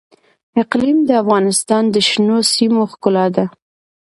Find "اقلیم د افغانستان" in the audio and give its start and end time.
0.61-1.83